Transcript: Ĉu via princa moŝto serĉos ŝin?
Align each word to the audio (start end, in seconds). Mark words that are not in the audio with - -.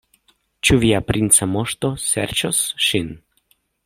Ĉu 0.69 0.77
via 0.83 1.01
princa 1.11 1.47
moŝto 1.55 1.91
serĉos 2.05 2.63
ŝin? 2.87 3.13